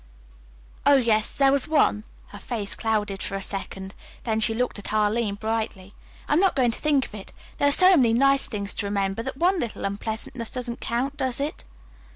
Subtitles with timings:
[0.83, 3.93] Oh, yes, there was one." Her face clouded for a second.
[4.23, 5.93] Then she looked at Arline brightly.
[6.27, 7.31] "I'm not going to think of it.
[7.59, 11.39] There are so many nice things to remember that one little unpleasantness doesn't count, does
[11.39, 11.63] it?"